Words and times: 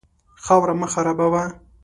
خاوره 0.45 0.73
مه 0.81 0.87
خرابوه. 0.93 1.43